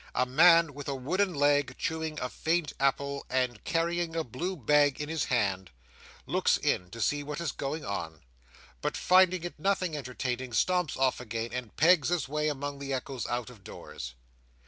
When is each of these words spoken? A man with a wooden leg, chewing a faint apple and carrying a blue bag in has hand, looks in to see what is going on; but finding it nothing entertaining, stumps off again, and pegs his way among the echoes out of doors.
A 0.15 0.25
man 0.25 0.73
with 0.73 0.87
a 0.87 0.95
wooden 0.95 1.35
leg, 1.35 1.75
chewing 1.77 2.19
a 2.19 2.27
faint 2.27 2.73
apple 2.79 3.23
and 3.29 3.63
carrying 3.65 4.15
a 4.15 4.23
blue 4.23 4.57
bag 4.57 4.99
in 4.99 5.09
has 5.09 5.25
hand, 5.25 5.69
looks 6.25 6.57
in 6.57 6.89
to 6.89 6.99
see 6.99 7.21
what 7.21 7.39
is 7.39 7.51
going 7.51 7.85
on; 7.85 8.23
but 8.81 8.97
finding 8.97 9.43
it 9.43 9.59
nothing 9.59 9.95
entertaining, 9.95 10.53
stumps 10.53 10.97
off 10.97 11.19
again, 11.19 11.51
and 11.53 11.75
pegs 11.77 12.09
his 12.09 12.27
way 12.27 12.47
among 12.47 12.79
the 12.79 12.91
echoes 12.91 13.27
out 13.27 13.51
of 13.51 13.63
doors. 13.63 14.15